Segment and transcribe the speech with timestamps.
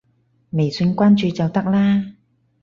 [0.49, 2.15] 微信關注就得啦